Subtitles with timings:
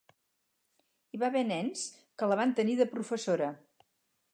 [1.17, 1.85] Hi va haver nens
[2.23, 3.57] que la van tenir de professora.